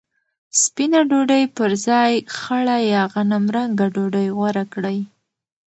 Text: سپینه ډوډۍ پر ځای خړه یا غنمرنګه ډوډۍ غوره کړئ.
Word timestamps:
سپینه 0.61 0.99
ډوډۍ 1.09 1.43
پر 1.57 1.71
ځای 1.87 2.11
خړه 2.37 2.77
یا 2.93 3.01
غنمرنګه 3.13 3.85
ډوډۍ 3.95 4.27
غوره 4.37 4.65
کړئ. 4.73 4.97